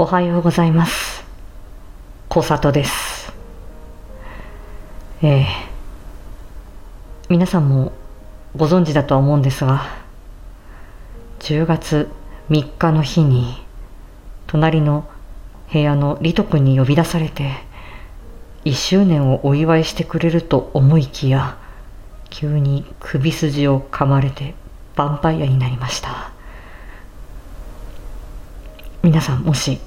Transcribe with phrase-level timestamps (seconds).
[0.00, 1.24] おはようございます。
[2.28, 3.32] 小里です。
[5.22, 5.44] えー、
[7.28, 7.90] 皆さんも
[8.54, 9.82] ご存知だとは思うんですが
[11.40, 12.08] 10月
[12.48, 13.56] 3日の日に
[14.46, 15.04] 隣の
[15.72, 17.54] 部屋のリト君に呼び出されて
[18.66, 21.58] 1周年をお祝いしてくれると思いきや
[22.30, 24.54] 急に首筋を噛まれて
[24.94, 26.37] ヴァンパイアになりました。
[29.08, 29.80] 皆さんもし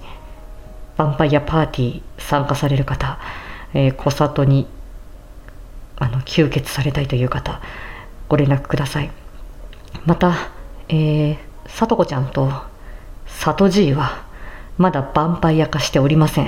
[0.98, 3.20] ヴァンパイアパーティー参加される方、
[3.72, 4.66] えー、小里に
[5.98, 7.62] あの吸血されたいという方
[8.30, 9.12] ご連絡ください。
[10.08, 10.34] また、
[10.90, 12.52] えー、さとこちゃんと
[13.28, 14.26] さとじいは
[14.80, 16.48] まだヴァンパイア化しておりません。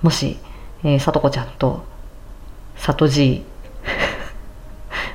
[0.00, 0.38] もし、
[0.84, 1.84] えー、さとこちゃんと
[2.76, 3.44] さとじい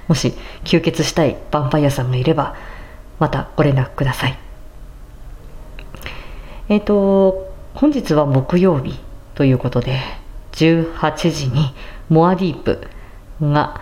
[0.09, 0.33] もし
[0.65, 2.57] 吸血したいヴァンパイアさんがいれば
[3.17, 4.48] またご連絡ください。
[6.69, 8.99] えっ、ー、と本日は木曜日
[9.33, 9.99] ということで
[10.51, 11.73] 18時に
[12.09, 12.87] モアディープ
[13.41, 13.81] が、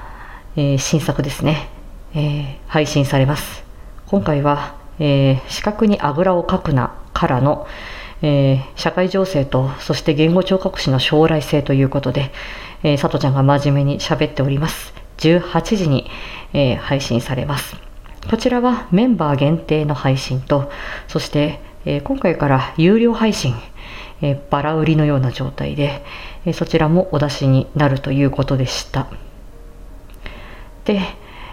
[0.55, 1.67] えー、新作ですね、
[2.15, 3.63] えー、配信されます。
[4.05, 7.67] 今回は、えー、視覚にあぐらをかくなからの、
[8.21, 12.31] え社会情勢とそして言語聴覚士の将来性ということで、
[12.83, 14.93] えー、佐藤ちゃんが真面目に喋っております。
[15.17, 16.09] 18時に、
[16.53, 17.75] え配信されます。
[18.30, 20.71] こちらはメンバー限定の配信と
[21.09, 23.55] そして、え今回から有料配信
[24.21, 26.03] えバラ売りのような状態で、
[26.45, 29.07] えそちらもお出しになるということでした。
[30.85, 31.02] で、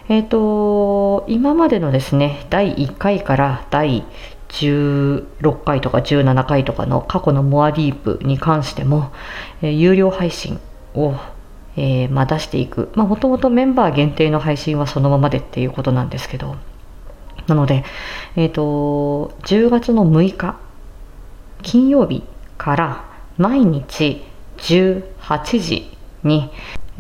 [0.09, 4.05] えっ、と、今までのですね、第1回から第
[4.49, 9.13] 16回とか17回とかの過去のモアディープに関しても、
[9.63, 10.61] え有料配信
[10.95, 11.15] を、
[11.77, 12.91] えー、まあ、出していく。
[12.95, 16.57] まあ、もともとメンバー限定の配信はそのままでっていうことなんですけど、
[17.47, 17.85] なので、
[18.37, 20.57] えっ、ー、と、10月の6日、
[21.63, 22.23] 金曜日
[22.59, 23.05] から
[23.39, 24.23] 毎日
[24.59, 26.51] 18時に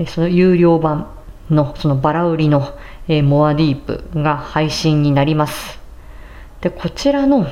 [0.06, 1.08] その有料版
[1.50, 2.74] のそのバラ売りの
[3.22, 5.78] モアディープが配信になります。
[6.60, 7.46] で、こちらの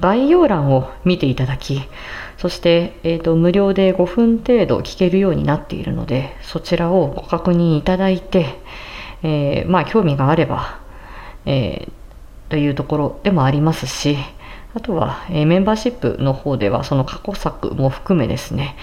[0.00, 1.82] 概要欄を見ていただき、
[2.38, 8.58] そして、えーと、無料で5分程度聞けるようになっているので、そちらをご確認いただいて、
[9.22, 10.80] えー、まあ興味があれば、
[11.46, 11.92] えー、
[12.54, 14.16] というところでもありますし、
[14.74, 18.76] あとは、え、メンバーシップの方ではその過去作も含めですね、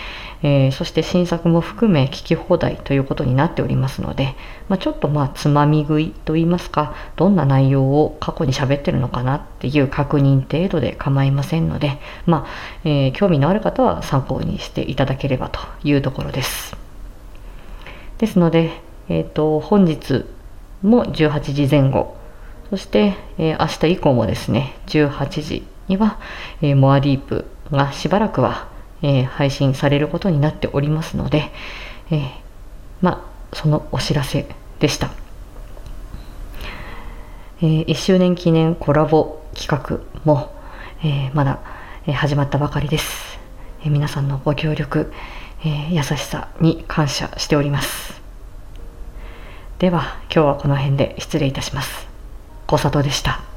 [0.44, 4.36] え、そして新作も含め聞き放題ということになっておりますので、
[4.68, 12.48] まあ、ちょっとまあつまみ食いといいますかどんな内容を過去に喋ってるのかなっていう確認程度で構いませんので、ま
[12.84, 16.76] あえ、興味のある方は参考にしていただければというところです。
[18.18, 20.26] ですので、えーと、本日
[20.82, 22.20] も18時前後
[22.72, 26.20] そして、えー、明日以降もですね18時には、
[26.62, 28.70] え、モアディープがしばらくは、
[29.02, 31.52] え、配信されることになっておりますので、
[32.12, 32.30] え、
[33.02, 34.48] まあ、そのお知らせ
[34.80, 35.10] でした。
[37.62, 40.56] えー、1周年記念コラボ企画も、
[41.04, 41.60] えー、まだ、
[42.08, 43.38] えー、始まったばかりです。
[43.86, 45.12] え、皆さんのご協力、
[45.66, 48.22] え、優しさに感謝しております。
[49.80, 52.11] では、今日はこの辺で失礼いたします。
[52.72, 53.51] 小里でした。